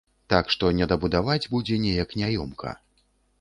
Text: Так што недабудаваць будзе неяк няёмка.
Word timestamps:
Так 0.33 0.45
што 0.53 0.71
недабудаваць 0.77 1.49
будзе 1.53 1.77
неяк 1.85 2.17
няёмка. 2.23 2.75